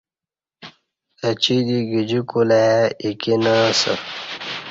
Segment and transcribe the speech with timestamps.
[1.27, 3.93] اچی دی گجی کولہ ائ ایکی نہ اسہ۔